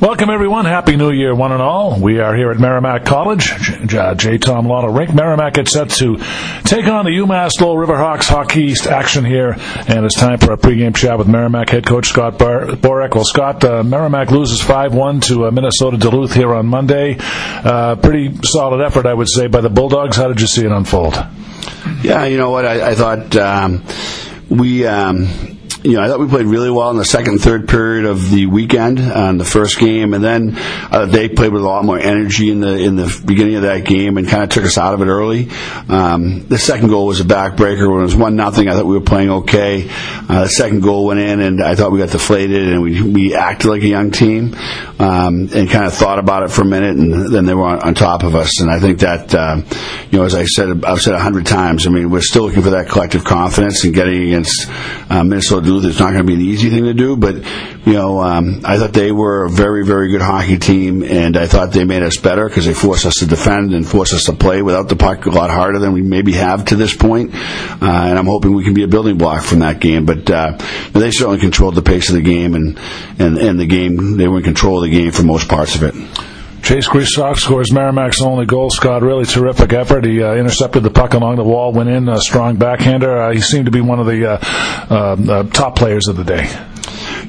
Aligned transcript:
Welcome, 0.00 0.30
everyone. 0.30 0.64
Happy 0.64 0.96
New 0.96 1.10
Year, 1.10 1.34
one 1.34 1.52
and 1.52 1.60
all. 1.60 2.00
We 2.00 2.20
are 2.20 2.34
here 2.34 2.50
at 2.50 2.58
Merrimack 2.58 3.04
College. 3.04 3.52
J. 3.84 4.14
J. 4.16 4.38
Thom 4.38 4.66
Lawler 4.66 4.90
Rink. 4.90 5.12
Merrimack 5.12 5.52
gets 5.52 5.72
set 5.72 5.90
to 5.90 6.16
take 6.64 6.86
on 6.86 7.04
the 7.04 7.10
UMass 7.10 7.60
Lowell 7.60 7.76
Riverhawks 7.76 8.26
Hockey 8.26 8.62
East 8.62 8.86
action 8.86 9.26
here, 9.26 9.56
and 9.88 10.06
it's 10.06 10.18
time 10.18 10.38
for 10.38 10.52
a 10.52 10.56
pregame 10.56 10.96
chat 10.96 11.18
with 11.18 11.28
Merrimack 11.28 11.68
head 11.68 11.84
coach 11.84 12.08
Scott 12.08 12.38
Bar- 12.38 12.68
Borek. 12.76 13.14
Well, 13.14 13.26
Scott, 13.26 13.62
uh, 13.62 13.82
Merrimack 13.82 14.30
loses 14.30 14.62
5-1 14.62 15.22
to 15.24 15.44
uh, 15.48 15.50
Minnesota 15.50 15.98
Duluth 15.98 16.32
here 16.32 16.54
on 16.54 16.64
Monday. 16.66 17.18
Uh, 17.20 17.96
pretty 17.96 18.34
solid 18.42 18.82
effort, 18.82 19.04
I 19.04 19.12
would 19.12 19.28
say, 19.28 19.48
by 19.48 19.60
the 19.60 19.68
Bulldogs. 19.68 20.16
How 20.16 20.28
did 20.28 20.40
you 20.40 20.46
see 20.46 20.64
it 20.64 20.72
unfold? 20.72 21.12
Yeah, 22.02 22.24
you 22.24 22.38
know 22.38 22.48
what? 22.48 22.64
I, 22.64 22.92
I 22.92 22.94
thought 22.94 23.36
um, 23.36 23.84
we. 24.48 24.86
Um, 24.86 25.59
you 25.82 25.92
know, 25.92 26.02
I 26.02 26.08
thought 26.08 26.20
we 26.20 26.28
played 26.28 26.46
really 26.46 26.70
well 26.70 26.90
in 26.90 26.96
the 26.96 27.04
second 27.04 27.38
third 27.38 27.68
period 27.68 28.04
of 28.04 28.30
the 28.30 28.46
weekend 28.46 29.00
on 29.00 29.38
the 29.38 29.44
first 29.44 29.78
game, 29.78 30.12
and 30.12 30.22
then 30.22 30.54
uh, 30.56 31.06
they 31.06 31.28
played 31.28 31.52
with 31.52 31.62
a 31.62 31.66
lot 31.66 31.84
more 31.84 31.98
energy 31.98 32.50
in 32.50 32.60
the 32.60 32.76
in 32.76 32.96
the 32.96 33.22
beginning 33.24 33.54
of 33.56 33.62
that 33.62 33.84
game 33.84 34.18
and 34.18 34.28
kind 34.28 34.42
of 34.42 34.50
took 34.50 34.64
us 34.64 34.76
out 34.76 34.92
of 34.92 35.00
it 35.00 35.06
early. 35.06 35.48
Um, 35.88 36.46
the 36.48 36.58
second 36.58 36.88
goal 36.88 37.06
was 37.06 37.20
a 37.20 37.24
backbreaker 37.24 37.90
when 37.90 38.00
it 38.00 38.04
was 38.04 38.16
one 38.16 38.36
nothing. 38.36 38.68
I 38.68 38.74
thought 38.74 38.84
we 38.84 38.98
were 38.98 39.04
playing 39.04 39.30
okay. 39.30 39.88
Uh, 39.88 40.42
the 40.42 40.48
second 40.48 40.82
goal 40.82 41.06
went 41.06 41.20
in, 41.20 41.40
and 41.40 41.62
I 41.62 41.74
thought 41.76 41.92
we 41.92 41.98
got 41.98 42.10
deflated, 42.10 42.68
and 42.68 42.82
we 42.82 43.02
we 43.02 43.34
acted 43.34 43.70
like 43.70 43.82
a 43.82 43.88
young 43.88 44.10
team, 44.10 44.54
um, 44.98 45.48
and 45.54 45.70
kind 45.70 45.86
of 45.86 45.94
thought 45.94 46.18
about 46.18 46.42
it 46.42 46.50
for 46.50 46.62
a 46.62 46.66
minute, 46.66 46.96
and 46.96 47.32
then 47.32 47.46
they 47.46 47.54
were 47.54 47.66
on, 47.66 47.80
on 47.80 47.94
top 47.94 48.22
of 48.22 48.34
us. 48.34 48.60
And 48.60 48.70
I 48.70 48.80
think 48.80 48.98
that, 49.00 49.34
uh, 49.34 49.62
you 50.10 50.18
know, 50.18 50.24
as 50.24 50.34
I 50.34 50.44
said, 50.44 50.84
I've 50.84 51.00
said 51.00 51.14
a 51.14 51.18
hundred 51.18 51.46
times. 51.46 51.86
I 51.86 51.90
mean, 51.90 52.10
we're 52.10 52.20
still 52.20 52.44
looking 52.44 52.62
for 52.62 52.70
that 52.70 52.88
collective 52.88 53.24
confidence 53.24 53.84
and 53.84 53.94
getting 53.94 54.24
against 54.24 54.68
uh, 55.08 55.24
Minnesota 55.24 55.69
Duluth. 55.70 55.84
It's 55.84 56.00
not 56.00 56.12
going 56.12 56.18
to 56.18 56.24
be 56.24 56.34
an 56.34 56.40
easy 56.40 56.68
thing 56.68 56.84
to 56.84 56.94
do, 56.94 57.16
but 57.16 57.36
you 57.86 57.92
know, 57.92 58.20
um, 58.20 58.62
I 58.64 58.76
thought 58.76 58.92
they 58.92 59.12
were 59.12 59.44
a 59.44 59.50
very, 59.50 59.86
very 59.86 60.10
good 60.10 60.20
hockey 60.20 60.58
team, 60.58 61.02
and 61.02 61.36
I 61.36 61.46
thought 61.46 61.72
they 61.72 61.84
made 61.84 62.02
us 62.02 62.16
better 62.16 62.48
because 62.48 62.66
they 62.66 62.74
forced 62.74 63.06
us 63.06 63.16
to 63.16 63.26
defend 63.26 63.72
and 63.72 63.86
forced 63.86 64.12
us 64.12 64.24
to 64.24 64.32
play 64.32 64.62
without 64.62 64.88
the 64.88 64.96
puck 64.96 65.26
a 65.26 65.30
lot 65.30 65.50
harder 65.50 65.78
than 65.78 65.92
we 65.92 66.02
maybe 66.02 66.32
have 66.32 66.64
to 66.66 66.76
this 66.76 66.94
point. 66.94 67.34
Uh, 67.34 67.78
and 67.80 68.18
I'm 68.18 68.26
hoping 68.26 68.54
we 68.54 68.64
can 68.64 68.74
be 68.74 68.82
a 68.82 68.88
building 68.88 69.16
block 69.16 69.42
from 69.44 69.60
that 69.60 69.80
game. 69.80 70.06
But 70.06 70.28
uh, 70.28 70.58
they 70.92 71.10
certainly 71.10 71.38
controlled 71.38 71.76
the 71.76 71.82
pace 71.82 72.08
of 72.08 72.16
the 72.16 72.22
game, 72.22 72.54
and, 72.54 72.78
and 73.18 73.38
and 73.38 73.60
the 73.60 73.66
game 73.66 74.16
they 74.16 74.26
were 74.26 74.38
in 74.38 74.44
control 74.44 74.82
of 74.82 74.90
the 74.90 74.96
game 74.96 75.12
for 75.12 75.22
most 75.22 75.48
parts 75.48 75.76
of 75.76 75.84
it. 75.84 75.94
Chase 76.70 76.86
Gresock 76.86 77.36
scores 77.36 77.72
Merrimack's 77.72 78.22
only 78.22 78.46
goal. 78.46 78.70
Scott, 78.70 79.02
really 79.02 79.24
terrific 79.24 79.72
effort. 79.72 80.04
He 80.04 80.22
uh, 80.22 80.36
intercepted 80.36 80.84
the 80.84 80.90
puck 80.90 81.14
along 81.14 81.34
the 81.34 81.42
wall, 81.42 81.72
went 81.72 81.88
in, 81.88 82.08
a 82.08 82.20
strong 82.20 82.58
backhander. 82.58 83.22
Uh, 83.22 83.32
he 83.32 83.40
seemed 83.40 83.64
to 83.64 83.72
be 83.72 83.80
one 83.80 83.98
of 83.98 84.06
the 84.06 84.24
uh, 84.24 84.38
uh, 84.88 85.42
top 85.50 85.74
players 85.74 86.06
of 86.06 86.14
the 86.14 86.22
day 86.22 86.48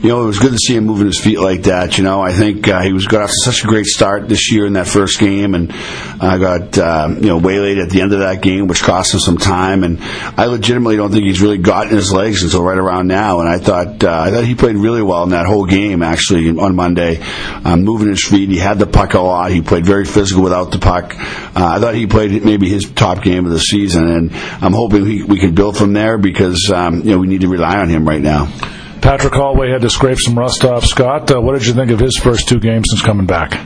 you 0.01 0.09
know, 0.09 0.23
it 0.23 0.25
was 0.25 0.39
good 0.39 0.51
to 0.51 0.57
see 0.57 0.75
him 0.75 0.85
moving 0.85 1.05
his 1.05 1.19
feet 1.19 1.39
like 1.39 1.63
that. 1.63 1.99
You 1.99 2.03
know, 2.03 2.21
I 2.21 2.33
think 2.33 2.67
uh, 2.67 2.81
he 2.81 2.91
was 2.91 3.05
got 3.05 3.21
off 3.21 3.29
to 3.29 3.51
such 3.51 3.63
a 3.63 3.67
great 3.67 3.85
start 3.85 4.27
this 4.27 4.51
year 4.51 4.65
in 4.65 4.73
that 4.73 4.87
first 4.87 5.19
game, 5.19 5.53
and 5.53 5.71
uh, 5.71 6.37
got 6.37 6.75
uh, 6.75 7.07
you 7.15 7.27
know 7.27 7.37
waylaid 7.37 7.77
at 7.77 7.91
the 7.91 8.01
end 8.01 8.11
of 8.11 8.19
that 8.19 8.41
game, 8.41 8.65
which 8.65 8.81
cost 8.81 9.13
him 9.13 9.19
some 9.19 9.37
time. 9.37 9.83
And 9.83 9.99
I 10.01 10.45
legitimately 10.45 10.95
don't 10.95 11.11
think 11.11 11.25
he's 11.25 11.39
really 11.39 11.59
gotten 11.59 11.95
his 11.95 12.11
legs 12.11 12.41
until 12.41 12.63
right 12.63 12.79
around 12.79 13.07
now. 13.07 13.41
And 13.41 13.49
I 13.49 13.59
thought 13.59 14.03
uh, 14.03 14.21
I 14.25 14.31
thought 14.31 14.43
he 14.43 14.55
played 14.55 14.75
really 14.75 15.03
well 15.03 15.23
in 15.23 15.29
that 15.29 15.45
whole 15.45 15.65
game 15.65 16.01
actually 16.01 16.49
on 16.49 16.75
Monday, 16.75 17.21
um, 17.63 17.83
moving 17.83 18.07
his 18.07 18.25
feet. 18.25 18.49
He 18.49 18.57
had 18.57 18.79
the 18.79 18.87
puck 18.87 19.13
a 19.13 19.19
lot. 19.19 19.51
He 19.51 19.61
played 19.61 19.85
very 19.85 20.05
physical 20.05 20.41
without 20.41 20.71
the 20.71 20.79
puck. 20.79 21.13
Uh, 21.15 21.75
I 21.75 21.79
thought 21.79 21.93
he 21.93 22.07
played 22.07 22.43
maybe 22.43 22.69
his 22.69 22.89
top 22.89 23.21
game 23.21 23.45
of 23.45 23.51
the 23.51 23.59
season, 23.59 24.09
and 24.09 24.31
I'm 24.33 24.73
hoping 24.73 25.03
we, 25.03 25.23
we 25.23 25.39
can 25.39 25.53
build 25.53 25.77
from 25.77 25.93
there 25.93 26.17
because 26.17 26.71
um, 26.73 27.01
you 27.01 27.11
know 27.11 27.19
we 27.19 27.27
need 27.27 27.41
to 27.41 27.49
rely 27.49 27.77
on 27.77 27.87
him 27.87 28.07
right 28.07 28.21
now. 28.21 28.51
Patrick 29.01 29.33
Holway 29.33 29.71
had 29.71 29.81
to 29.81 29.89
scrape 29.89 30.17
some 30.19 30.37
rust 30.37 30.63
off. 30.63 30.85
Scott, 30.85 31.31
uh, 31.31 31.41
what 31.41 31.57
did 31.57 31.65
you 31.65 31.73
think 31.73 31.91
of 31.91 31.99
his 31.99 32.17
first 32.21 32.47
two 32.47 32.59
games 32.59 32.85
since 32.89 33.01
coming 33.01 33.25
back? 33.25 33.59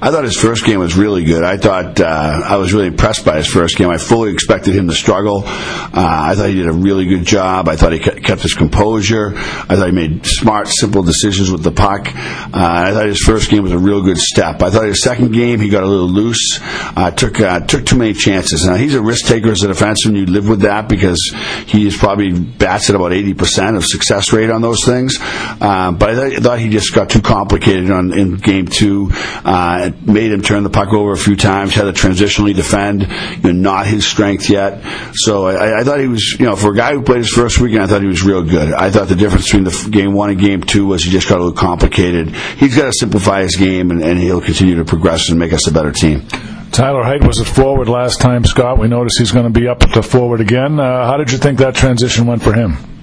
I 0.00 0.10
thought 0.10 0.24
his 0.24 0.36
first 0.36 0.64
game 0.64 0.80
was 0.80 0.96
really 0.96 1.24
good. 1.24 1.44
I 1.44 1.56
thought 1.56 2.00
uh, 2.00 2.42
I 2.44 2.56
was 2.56 2.72
really 2.72 2.88
impressed 2.88 3.24
by 3.24 3.36
his 3.36 3.46
first 3.46 3.76
game. 3.76 3.88
I 3.88 3.98
fully 3.98 4.32
expected 4.32 4.74
him 4.74 4.88
to 4.88 4.94
struggle. 4.94 5.42
Uh, 5.44 5.90
I 5.94 6.34
thought 6.34 6.48
he 6.48 6.54
did 6.54 6.66
a 6.66 6.72
really 6.72 7.06
good 7.06 7.24
job. 7.24 7.68
I 7.68 7.76
thought 7.76 7.92
he 7.92 7.98
kept 7.98 8.42
his 8.42 8.54
composure. 8.54 9.32
I 9.34 9.76
thought 9.76 9.86
he 9.86 9.92
made 9.94 10.26
smart, 10.26 10.68
simple 10.68 11.02
decisions 11.02 11.50
with 11.50 11.62
the 11.62 11.70
puck. 11.70 12.08
Uh, 12.08 12.50
I 12.52 12.92
thought 12.92 13.06
his 13.06 13.20
first 13.20 13.50
game 13.50 13.62
was 13.62 13.72
a 13.72 13.78
real 13.78 14.02
good 14.02 14.18
step. 14.18 14.62
I 14.62 14.70
thought 14.70 14.84
his 14.84 15.02
second 15.02 15.32
game 15.32 15.60
he 15.60 15.68
got 15.68 15.82
a 15.82 15.86
little 15.86 16.08
loose, 16.08 16.58
uh, 16.62 17.10
took 17.10 17.40
uh, 17.40 17.60
took 17.60 17.86
too 17.86 17.96
many 17.96 18.12
chances. 18.12 18.64
Now 18.66 18.76
he's 18.76 18.94
a 18.94 19.02
risk 19.02 19.26
taker 19.26 19.50
as 19.50 19.62
a 19.62 19.68
defenseman. 19.68 20.16
You 20.18 20.26
live 20.26 20.48
with 20.48 20.60
that 20.60 20.88
because 20.88 21.20
he 21.66 21.86
is 21.86 21.96
probably 21.96 22.32
bats 22.32 22.90
at 22.90 22.96
about 22.96 23.12
eighty 23.12 23.34
percent 23.34 23.76
of 23.76 23.84
success 23.84 24.32
rate 24.32 24.50
on 24.50 24.62
those 24.62 24.84
things. 24.84 25.16
Uh, 25.20 25.92
but 25.92 26.10
I 26.10 26.36
thought, 26.36 26.58
he 26.58 26.70
just 26.70 26.94
got 26.94 27.10
too 27.10 27.20
complicated 27.20 27.90
on 27.90 28.12
in 28.12 28.36
game 28.36 28.66
two. 28.66 29.10
Uh, 29.44 29.90
made 30.02 30.32
him 30.32 30.42
turn 30.42 30.62
the 30.62 30.70
puck 30.70 30.92
over 30.92 31.12
a 31.12 31.16
few 31.16 31.36
times. 31.36 31.74
Had 31.74 31.84
to 31.84 31.92
transitionally 31.92 32.54
defend. 32.54 33.02
You 33.02 33.52
know, 33.52 33.52
not 33.52 33.86
his 33.86 34.06
strength 34.06 34.50
yet. 34.50 34.82
So 35.14 35.46
I, 35.46 35.80
I, 35.80 35.84
thought 35.84 36.00
he 36.00 36.08
was, 36.08 36.36
you 36.38 36.46
know, 36.46 36.56
for 36.56 36.72
a 36.72 36.76
guy 36.76 36.92
who 36.92 37.02
played 37.02 37.18
his 37.18 37.30
first 37.30 37.60
weekend, 37.60 37.82
I 37.82 37.86
thought 37.86 38.02
he 38.02 38.08
was 38.08 38.22
real 38.22 38.42
good. 38.42 38.72
I 38.72 38.90
thought 38.90 39.08
the 39.08 39.16
difference 39.16 39.44
between 39.44 39.64
the 39.64 39.88
game 39.90 40.12
one 40.12 40.30
and 40.30 40.40
game 40.40 40.62
two 40.62 40.86
was 40.86 41.04
he 41.04 41.10
just 41.10 41.28
got 41.28 41.38
a 41.38 41.44
little 41.44 41.56
complicated. 41.56 42.30
He's 42.30 42.76
got 42.76 42.86
to 42.86 42.92
simplify 42.92 43.42
his 43.42 43.56
game, 43.56 43.90
and, 43.90 44.02
and 44.02 44.18
he'll 44.18 44.40
continue 44.40 44.76
to 44.76 44.84
progress 44.84 45.28
and 45.30 45.38
make 45.38 45.52
us 45.52 45.68
a 45.68 45.72
better 45.72 45.92
team. 45.92 46.26
Tyler 46.70 47.04
Height 47.04 47.22
was 47.22 47.40
at 47.40 47.46
forward 47.46 47.88
last 47.88 48.20
time, 48.20 48.44
Scott. 48.44 48.78
We 48.78 48.88
noticed 48.88 49.18
he's 49.18 49.30
going 49.30 49.52
to 49.52 49.60
be 49.60 49.68
up 49.68 49.78
to 49.78 50.02
forward 50.02 50.40
again. 50.40 50.80
Uh, 50.80 51.06
how 51.06 51.16
did 51.16 51.30
you 51.30 51.38
think 51.38 51.58
that 51.58 51.76
transition 51.76 52.26
went 52.26 52.42
for 52.42 52.52
him? 52.52 52.93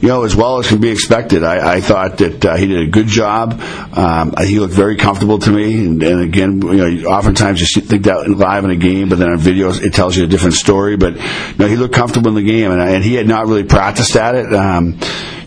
You 0.00 0.08
know, 0.08 0.24
as 0.24 0.34
well 0.36 0.58
as 0.58 0.68
can 0.68 0.80
be 0.80 0.90
expected. 0.90 1.42
I, 1.42 1.76
I 1.76 1.80
thought 1.80 2.18
that 2.18 2.44
uh, 2.44 2.56
he 2.56 2.66
did 2.66 2.88
a 2.88 2.90
good 2.90 3.06
job. 3.06 3.60
Um, 3.92 4.34
he 4.42 4.58
looked 4.60 4.74
very 4.74 4.96
comfortable 4.96 5.38
to 5.38 5.50
me. 5.50 5.86
And, 5.86 6.02
and 6.02 6.20
again, 6.22 6.62
you 6.62 7.02
know, 7.02 7.08
oftentimes 7.08 7.60
you 7.60 7.82
think 7.82 8.04
that 8.04 8.28
live 8.28 8.64
in 8.64 8.70
a 8.70 8.76
game, 8.76 9.08
but 9.08 9.18
then 9.18 9.28
on 9.28 9.38
video 9.38 9.72
it 9.72 9.94
tells 9.94 10.16
you 10.16 10.24
a 10.24 10.26
different 10.26 10.54
story. 10.54 10.96
But 10.96 11.16
you 11.16 11.58
know, 11.58 11.66
he 11.66 11.76
looked 11.76 11.94
comfortable 11.94 12.28
in 12.28 12.34
the 12.34 12.50
game, 12.50 12.70
and, 12.70 12.80
and 12.80 13.04
he 13.04 13.14
had 13.14 13.26
not 13.26 13.46
really 13.46 13.64
practiced 13.64 14.16
at 14.16 14.34
it. 14.34 14.52
Um, 14.52 14.98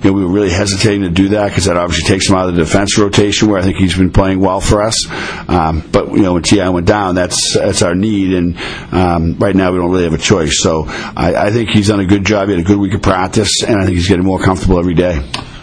you 0.03 0.11
know, 0.11 0.13
we 0.13 0.23
were 0.23 0.31
really 0.31 0.49
hesitating 0.49 1.01
to 1.01 1.09
do 1.09 1.29
that 1.29 1.49
because 1.49 1.65
that 1.65 1.77
obviously 1.77 2.07
takes 2.07 2.29
him 2.29 2.35
out 2.35 2.49
of 2.49 2.55
the 2.55 2.63
defense 2.63 2.97
rotation 2.97 3.49
where 3.49 3.59
I 3.59 3.63
think 3.63 3.77
he's 3.77 3.97
been 3.97 4.11
playing 4.11 4.39
well 4.39 4.61
for 4.61 4.83
us. 4.83 4.95
Um, 5.49 5.83
but 5.91 6.11
you 6.11 6.21
know, 6.21 6.33
when 6.33 6.43
Ti 6.43 6.67
went 6.69 6.87
down, 6.87 7.15
that's 7.15 7.55
that's 7.55 7.81
our 7.81 7.95
need, 7.95 8.33
and 8.33 8.57
um, 8.91 9.35
right 9.39 9.55
now 9.55 9.71
we 9.71 9.79
don't 9.79 9.91
really 9.91 10.03
have 10.03 10.13
a 10.13 10.17
choice. 10.17 10.61
So 10.61 10.85
I, 10.87 11.33
I 11.47 11.51
think 11.51 11.69
he's 11.69 11.87
done 11.87 11.99
a 11.99 12.05
good 12.05 12.25
job. 12.25 12.47
He 12.47 12.55
had 12.55 12.63
a 12.63 12.67
good 12.67 12.79
week 12.79 12.93
of 12.93 13.01
practice, 13.01 13.63
and 13.63 13.79
I 13.79 13.85
think 13.85 13.97
he's 13.97 14.07
getting 14.07 14.25
more 14.25 14.39
comfortable 14.39 14.79
every 14.79 14.93
day. 14.95 15.21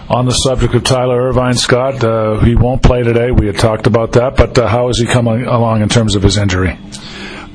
On 0.08 0.26
the 0.26 0.32
subject 0.32 0.74
of 0.74 0.84
Tyler 0.84 1.28
Irvine, 1.28 1.54
Scott, 1.54 2.04
uh, 2.04 2.38
he 2.40 2.54
won't 2.54 2.82
play 2.82 3.02
today. 3.02 3.30
We 3.30 3.46
had 3.46 3.58
talked 3.58 3.86
about 3.86 4.12
that, 4.12 4.36
but 4.36 4.58
uh, 4.58 4.68
how 4.68 4.88
is 4.90 4.98
he 4.98 5.06
coming 5.06 5.46
along 5.46 5.80
in 5.80 5.88
terms 5.88 6.14
of 6.14 6.22
his 6.22 6.36
injury? 6.36 6.78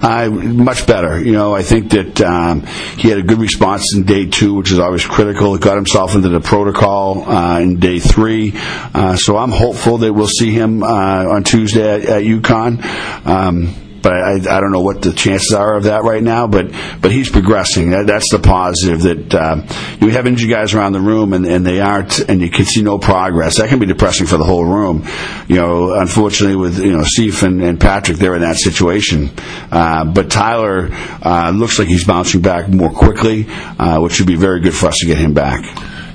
Uh, 0.02 0.30
much 0.30 0.88
better. 0.88 1.20
You 1.20 1.34
know, 1.34 1.54
I 1.54 1.62
think 1.62 1.92
that 1.92 2.22
um, 2.22 2.66
he 2.98 3.10
had 3.10 3.18
a 3.18 3.24
good 3.24 3.40
response 3.40 3.94
in 3.96 4.04
day 4.04 4.28
two, 4.28 4.54
which 4.54 4.72
is 4.72 4.80
always 4.80 5.06
critical. 5.06 5.54
He 5.54 5.60
got 5.60 5.76
himself 5.76 6.16
into 6.16 6.30
the 6.30 6.40
protocol 6.40 7.30
uh, 7.30 7.60
in 7.60 7.80
day 7.80 8.00
three. 8.00 8.54
Uh, 8.56 9.16
so 9.16 9.36
I'm 9.36 9.52
hopeful 9.52 9.98
that 10.00 10.14
we'll 10.14 10.28
see 10.28 10.52
him 10.52 10.84
uh, 10.84 11.26
on 11.26 11.44
Tuesday 11.44 11.96
at, 11.96 12.06
at 12.06 12.24
UConn. 12.24 13.26
Um, 13.26 13.89
but 14.02 14.14
I, 14.14 14.34
I 14.34 14.60
don't 14.60 14.72
know 14.72 14.82
what 14.82 15.02
the 15.02 15.14
chances 15.14 15.54
are 15.54 15.76
of 15.76 15.84
that 15.84 16.04
right 16.04 16.24
now. 16.24 16.48
But 16.48 16.72
but 17.02 17.12
he's 17.12 17.30
progressing. 17.30 17.92
That, 17.92 18.08
that's 18.08 18.32
the 18.32 18.40
positive. 18.40 19.02
That 19.02 19.36
um, 19.36 19.68
you 20.00 20.10
have 20.10 20.28
injured 20.28 20.50
guys 20.50 20.74
around 20.74 20.94
the 20.94 21.00
room 21.00 21.34
and, 21.34 21.46
and 21.46 21.66
they 21.66 21.80
aren't, 21.80 22.20
and 22.20 22.42
you 22.42 22.50
can 22.50 22.66
see 22.66 22.82
no 22.82 22.98
progress. 22.98 23.58
That 23.58 23.70
can 23.70 23.80
be 23.80 23.86
depressing 23.86 24.28
for 24.28 24.38
the 24.38 24.44
whole 24.44 24.66
room. 24.66 25.06
You 25.48 25.56
know, 25.56 25.94
unfortunately, 25.94 26.56
with 26.56 26.80
you 26.80 26.92
know 26.92 27.04
Steve 27.04 27.42
and, 27.44 27.62
and 27.62 27.80
Patrick, 27.80 28.18
they're 28.18 28.36
in 28.36 28.42
that 28.42 28.58
situation. 28.58 29.32
Uh, 29.72 30.06
but 30.06 30.30
Tyler 30.30 30.90
uh, 30.92 31.52
looks 31.54 31.80
like 31.80 31.88
he's 31.88 32.06
bouncing 32.06 32.42
back 32.42 32.70
more 32.70 32.92
quickly, 32.92 33.48
uh, 33.50 34.00
which 34.00 34.20
would 34.20 34.28
be 34.28 34.36
very 34.36 34.60
good 34.60 34.76
for 34.76 34.88
us 34.88 34.98
to 35.00 35.06
get 35.06 35.18
him 35.18 35.34
back. 35.34 35.64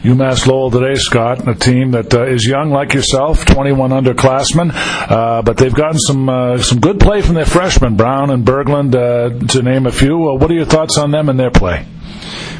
UMass 0.04 0.46
Lowell 0.46 0.70
today, 0.70 0.96
Scott, 0.96 1.48
a 1.48 1.54
team 1.54 1.92
that 1.92 2.12
uh, 2.12 2.26
is 2.26 2.46
young 2.46 2.68
like 2.68 2.92
yourself, 2.92 3.46
21 3.46 3.88
underclassmen, 3.88 4.70
uh, 4.70 5.40
but 5.40 5.56
they've 5.56 5.74
gotten 5.74 5.98
some 5.98 6.28
uh, 6.28 6.58
some 6.58 6.78
good 6.78 7.00
play 7.00 7.22
from 7.22 7.36
their 7.36 7.46
freshmen, 7.46 7.96
Brown 7.96 8.28
and 8.28 8.44
Berglund, 8.44 8.94
uh, 8.94 9.46
to 9.46 9.62
name 9.62 9.86
a 9.86 9.90
few. 9.90 10.18
what 10.18 10.50
are 10.50 10.54
your 10.54 10.66
thoughts 10.66 10.98
on 10.98 11.10
them 11.10 11.30
and 11.30 11.40
their 11.40 11.50
play? 11.50 11.86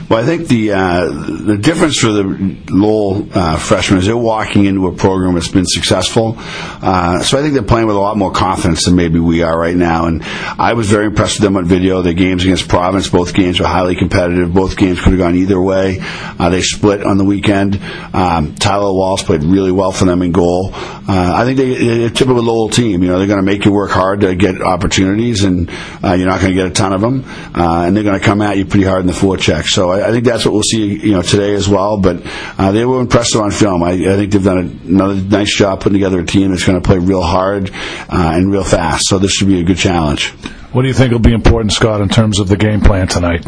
Well, 0.08 0.23
I 0.23 0.26
think 0.26 0.49
the 0.49 0.73
uh, 0.73 1.06
the 1.06 1.56
difference 1.56 1.99
for 1.99 2.12
the 2.12 2.56
Lowell 2.69 3.26
uh, 3.32 3.56
freshmen 3.56 4.00
is 4.00 4.06
they're 4.06 4.17
walking 4.17 4.67
into 4.67 4.87
a 4.87 4.93
program 4.93 5.32
that's 5.35 5.49
been 5.49 5.64
successful. 5.67 6.35
Uh, 6.37 7.23
so 7.23 7.38
I 7.38 7.41
think 7.41 7.55
they're 7.55 7.62
playing 7.62 7.87
with 7.87 7.96
a 7.96 8.00
lot 8.00 8.19
more 8.19 8.31
confidence 8.31 8.85
than 8.85 8.96
maybe 8.96 9.19
we 9.19 9.43
are 9.43 9.58
right 9.58 9.75
now. 9.75 10.06
And 10.06 10.23
I 10.23 10.75
was 10.75 10.91
very 10.91 11.06
impressed 11.06 11.37
with 11.37 11.44
them 11.44 11.56
on 11.56 11.64
video. 11.64 12.02
Their 12.02 12.12
games 12.12 12.44
against 12.44 12.69
Providence, 12.69 13.08
both 13.08 13.32
games 13.32 13.58
were 13.58 13.67
highly 13.67 13.96
competitive. 13.96 14.52
Both 14.52 14.76
games 14.76 15.00
could 15.00 15.12
have 15.14 15.19
gone 15.19 15.37
either 15.37 15.61
way. 15.61 16.00
Uh, 16.02 16.50
they 16.50 16.61
split 16.61 17.02
on 17.02 17.17
the 17.17 17.25
weekend. 17.25 17.81
Um, 18.12 18.55
Tyler 18.56 18.93
Wall 18.93 19.17
played 19.17 19.43
really 19.43 19.73
well 19.73 19.93
for 19.93 20.05
them 20.05 20.20
in 20.20 20.32
goal. 20.32 20.70
uh, 20.75 21.32
I 21.35 21.44
think 21.44 21.56
they, 21.56 21.75
they're 21.75 22.06
a 22.08 22.11
typical 22.11 22.43
Lowell 22.43 22.69
team. 22.69 23.02
You 23.02 23.08
know, 23.08 23.19
they're 23.19 23.26
going 23.26 23.38
to 23.38 23.43
make 23.43 23.64
you 23.64 23.73
work 23.73 23.90
hard 23.90 24.20
to 24.20 24.35
get 24.35 24.61
opportunities, 24.61 25.44
and 25.44 25.70
uh, 26.02 26.12
you're 26.12 26.29
not 26.29 26.40
going 26.40 26.52
to 26.52 26.62
get 26.62 26.67
a 26.67 26.75
ton 26.75 26.93
of 26.93 27.00
them, 27.00 27.25
and 27.55 27.97
they're 27.97 28.05
going 28.05 28.20
to 28.20 28.25
come 28.25 28.43
at 28.43 28.58
you 28.58 28.67
pretty 28.67 28.85
hard 28.85 29.00
in 29.00 29.06
the 29.06 29.14
forecheck. 29.36 29.64
So 29.66 29.90
I, 29.90 30.08
I 30.08 30.10
think 30.10 30.25
that's 30.25 30.44
what 30.44 30.54
we'll 30.54 30.62
see, 30.62 30.94
you 30.94 31.12
know, 31.12 31.22
today 31.22 31.54
as 31.54 31.69
well. 31.69 31.98
But 31.98 32.22
uh, 32.58 32.72
they 32.72 32.84
were 32.84 33.00
impressive 33.00 33.40
on 33.40 33.50
film. 33.50 33.82
I, 33.82 33.92
I 33.92 34.16
think 34.16 34.32
they've 34.32 34.44
done 34.44 34.58
a, 34.58 34.88
another 34.88 35.14
nice 35.14 35.56
job 35.56 35.81
putting 35.81 35.94
together 35.94 36.20
a 36.20 36.26
team 36.26 36.50
that's 36.50 36.64
going 36.64 36.81
to 36.81 36.86
play 36.86 36.98
real 36.98 37.22
hard 37.22 37.70
uh, 37.70 38.32
and 38.34 38.50
real 38.50 38.64
fast. 38.64 39.04
So 39.08 39.19
this 39.19 39.32
should 39.32 39.48
be 39.48 39.60
a 39.60 39.64
good 39.64 39.78
challenge. 39.78 40.31
What 40.72 40.82
do 40.82 40.88
you 40.88 40.94
think 40.94 41.12
will 41.12 41.20
be 41.20 41.32
important, 41.32 41.72
Scott, 41.72 42.00
in 42.00 42.08
terms 42.08 42.40
of 42.40 42.48
the 42.48 42.56
game 42.56 42.81
plan 42.81 43.06
tonight? 43.06 43.46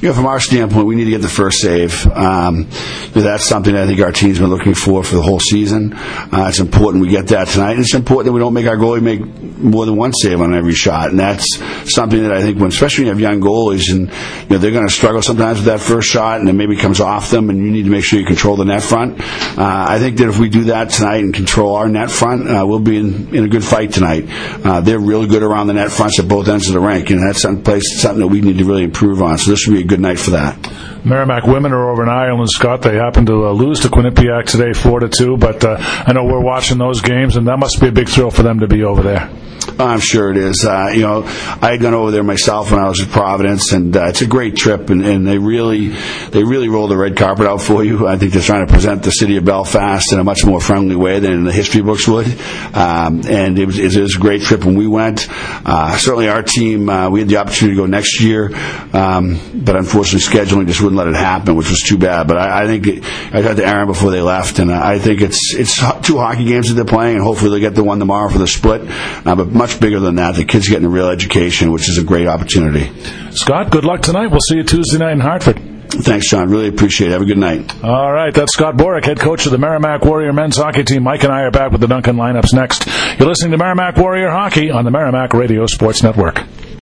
You 0.00 0.08
know, 0.08 0.14
from 0.14 0.26
our 0.26 0.38
standpoint, 0.38 0.86
we 0.86 0.94
need 0.94 1.06
to 1.06 1.10
get 1.10 1.22
the 1.22 1.28
first 1.28 1.60
save. 1.60 2.06
Um, 2.06 2.68
that's 3.12 3.48
something 3.48 3.74
that 3.74 3.82
I 3.82 3.86
think 3.86 4.00
our 4.00 4.12
team's 4.12 4.38
been 4.38 4.50
looking 4.50 4.74
for 4.74 5.02
for 5.02 5.16
the 5.16 5.22
whole 5.22 5.40
season. 5.40 5.92
Uh, 5.94 6.46
it's 6.48 6.60
important 6.60 7.02
we 7.02 7.10
get 7.10 7.28
that 7.28 7.48
tonight. 7.48 7.72
And 7.72 7.80
it's 7.80 7.94
important 7.94 8.26
that 8.26 8.32
we 8.32 8.38
don't 8.38 8.54
make 8.54 8.66
our 8.66 8.76
goalie 8.76 9.02
make 9.02 9.20
more 9.58 9.86
than 9.86 9.96
one 9.96 10.12
save 10.12 10.40
on 10.40 10.54
every 10.54 10.74
shot. 10.74 11.10
And 11.10 11.18
that's 11.18 11.58
something 11.92 12.22
that 12.22 12.32
I 12.32 12.42
think, 12.42 12.60
when 12.60 12.68
especially 12.68 13.04
when 13.04 13.18
you 13.18 13.24
have 13.24 13.32
young 13.32 13.40
goalies, 13.40 13.90
and 13.90 14.08
you 14.08 14.48
know, 14.50 14.58
they're 14.58 14.70
going 14.70 14.86
to 14.86 14.92
struggle 14.92 15.20
sometimes 15.20 15.58
with 15.58 15.66
that 15.66 15.80
first 15.80 16.08
shot, 16.08 16.38
and 16.38 16.48
it 16.48 16.52
maybe 16.52 16.76
comes 16.76 17.00
off 17.00 17.30
them, 17.30 17.50
and 17.50 17.58
you 17.58 17.70
need 17.70 17.84
to 17.84 17.90
make 17.90 18.04
sure 18.04 18.20
you 18.20 18.26
control 18.26 18.54
the 18.54 18.64
net 18.64 18.84
front. 18.84 19.20
Uh, 19.20 19.86
I 19.88 19.98
think 19.98 20.18
that 20.18 20.28
if 20.28 20.38
we 20.38 20.48
do 20.48 20.64
that 20.64 20.90
tonight 20.90 21.24
and 21.24 21.34
control 21.34 21.74
our 21.74 21.88
net 21.88 22.10
front, 22.10 22.48
uh, 22.48 22.64
we'll 22.64 22.78
be 22.78 22.98
in, 22.98 23.34
in 23.34 23.44
a 23.44 23.48
good 23.48 23.64
fight 23.64 23.92
tonight. 23.92 24.26
Uh, 24.64 24.80
they're 24.80 25.00
really 25.00 25.26
good 25.26 25.42
around 25.42 25.66
the 25.66 25.74
net 25.74 25.90
fronts 25.90 26.20
at 26.20 26.28
both 26.28 26.46
ends 26.46 26.68
of 26.68 26.74
the 26.74 26.80
rink, 26.80 27.10
and 27.10 27.20
that's 27.20 27.44
place, 27.64 28.00
something 28.00 28.20
that 28.20 28.28
we 28.28 28.40
need 28.40 28.58
to 28.58 28.64
really 28.64 28.84
improve 28.84 29.22
on. 29.22 29.38
So 29.38 29.50
this 29.50 29.60
should 29.60 29.74
be 29.74 29.82
a 29.82 29.87
good 29.88 30.00
night 30.00 30.18
for 30.18 30.32
that. 30.32 30.72
Merrimack 31.04 31.44
women 31.44 31.72
are 31.72 31.90
over 31.90 32.02
in 32.02 32.08
Ireland, 32.08 32.50
Scott. 32.50 32.82
They 32.82 32.94
happen 32.96 33.26
to 33.26 33.46
uh, 33.46 33.52
lose 33.52 33.80
to 33.80 33.88
Quinnipiac 33.88 34.44
today, 34.44 34.72
four 34.72 35.00
to 35.00 35.08
two. 35.08 35.36
But 35.36 35.64
uh, 35.64 35.76
I 35.80 36.12
know 36.12 36.24
we're 36.24 36.40
watching 36.40 36.78
those 36.78 37.00
games, 37.00 37.36
and 37.36 37.48
that 37.48 37.58
must 37.58 37.80
be 37.80 37.88
a 37.88 37.92
big 37.92 38.08
thrill 38.08 38.30
for 38.30 38.42
them 38.42 38.60
to 38.60 38.68
be 38.68 38.84
over 38.84 39.02
there. 39.02 39.30
I'm 39.78 40.00
sure 40.00 40.30
it 40.30 40.36
is. 40.36 40.64
Uh, 40.64 40.90
you 40.92 41.02
know, 41.02 41.22
I 41.24 41.70
had 41.72 41.80
gone 41.80 41.94
over 41.94 42.10
there 42.10 42.24
myself 42.24 42.70
when 42.70 42.80
I 42.80 42.88
was 42.88 43.00
at 43.00 43.10
Providence, 43.10 43.72
and 43.72 43.96
uh, 43.96 44.06
it's 44.06 44.22
a 44.22 44.26
great 44.26 44.56
trip. 44.56 44.90
And, 44.90 45.04
and 45.04 45.26
they 45.26 45.38
really, 45.38 45.88
they 46.30 46.42
really 46.42 46.68
roll 46.68 46.88
the 46.88 46.96
red 46.96 47.16
carpet 47.16 47.46
out 47.46 47.62
for 47.62 47.84
you. 47.84 48.06
I 48.06 48.18
think 48.18 48.32
they're 48.32 48.42
trying 48.42 48.66
to 48.66 48.72
present 48.72 49.02
the 49.02 49.10
city 49.10 49.36
of 49.36 49.44
Belfast 49.44 50.12
in 50.12 50.18
a 50.18 50.24
much 50.24 50.44
more 50.44 50.60
friendly 50.60 50.96
way 50.96 51.20
than 51.20 51.44
the 51.44 51.52
history 51.52 51.82
books 51.82 52.08
would. 52.08 52.26
Um, 52.74 53.22
and 53.28 53.58
it 53.58 53.66
was, 53.66 53.78
it 53.78 54.00
was 54.00 54.16
a 54.16 54.18
great 54.18 54.42
trip 54.42 54.64
when 54.64 54.76
we 54.76 54.86
went. 54.86 55.28
Uh, 55.30 55.96
certainly, 55.96 56.28
our 56.28 56.42
team, 56.42 56.88
uh, 56.88 57.08
we 57.10 57.20
had 57.20 57.28
the 57.28 57.36
opportunity 57.36 57.76
to 57.76 57.82
go 57.82 57.86
next 57.86 58.20
year, 58.20 58.50
um, 58.92 59.40
but 59.54 59.76
unfortunately, 59.76 60.26
scheduling 60.26 60.66
just 60.66 60.80
wouldn't 60.80 60.98
let 60.98 61.08
it 61.08 61.14
happen, 61.14 61.56
which 61.56 61.70
was 61.70 61.80
too 61.80 61.98
bad. 61.98 62.26
But 62.26 62.38
I, 62.38 62.64
I 62.64 62.66
think 62.66 62.86
it, 62.86 63.04
I 63.32 63.42
got 63.42 63.56
to 63.56 63.66
Erin 63.66 63.86
before 63.86 64.10
they 64.10 64.20
left, 64.20 64.58
and 64.58 64.72
I 64.72 64.98
think 64.98 65.20
it's 65.20 65.54
it's 65.54 65.76
two 66.02 66.18
hockey 66.18 66.44
games 66.44 66.68
that 66.68 66.74
they're 66.74 66.84
playing, 66.84 67.16
and 67.16 67.24
hopefully 67.24 67.50
they'll 67.50 67.70
get 67.70 67.74
the 67.74 67.84
one 67.84 67.98
tomorrow 67.98 68.28
for 68.28 68.38
the 68.38 68.46
split. 68.46 68.82
Uh, 69.26 69.34
but 69.34 69.48
much 69.48 69.67
bigger 69.76 70.00
than 70.00 70.16
that. 70.16 70.34
The 70.34 70.44
kids 70.44 70.68
getting 70.68 70.86
a 70.86 70.90
real 70.90 71.08
education, 71.08 71.72
which 71.72 71.88
is 71.88 71.98
a 71.98 72.04
great 72.04 72.26
opportunity. 72.26 72.90
Scott, 73.32 73.70
good 73.70 73.84
luck 73.84 74.02
tonight. 74.02 74.28
We'll 74.28 74.40
see 74.48 74.56
you 74.56 74.62
Tuesday 74.64 74.98
night 74.98 75.12
in 75.12 75.20
Hartford. 75.20 75.60
Thanks, 75.90 76.28
John. 76.30 76.50
Really 76.50 76.68
appreciate 76.68 77.08
it. 77.08 77.12
Have 77.12 77.22
a 77.22 77.24
good 77.24 77.38
night. 77.38 77.82
All 77.82 78.12
right. 78.12 78.32
That's 78.32 78.52
Scott 78.52 78.76
Borek, 78.76 79.04
head 79.06 79.18
coach 79.18 79.46
of 79.46 79.52
the 79.52 79.58
Merrimack 79.58 80.04
Warrior 80.04 80.32
men's 80.34 80.56
hockey 80.58 80.84
team. 80.84 81.02
Mike 81.02 81.24
and 81.24 81.32
I 81.32 81.42
are 81.42 81.50
back 81.50 81.72
with 81.72 81.80
the 81.80 81.86
Duncan 81.86 82.16
lineups 82.16 82.52
next. 82.52 82.86
You're 83.18 83.28
listening 83.28 83.52
to 83.52 83.58
Merrimack 83.58 83.96
Warrior 83.96 84.30
Hockey 84.30 84.70
on 84.70 84.84
the 84.84 84.90
Merrimack 84.90 85.32
Radio 85.32 85.64
Sports 85.66 86.02
Network. 86.02 86.42